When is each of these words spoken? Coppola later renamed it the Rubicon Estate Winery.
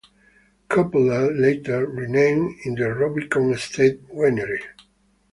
Coppola 0.67 1.27
later 1.39 1.85
renamed 1.85 2.55
it 2.65 2.75
the 2.75 2.91
Rubicon 2.91 3.53
Estate 3.53 4.01
Winery. 4.09 4.63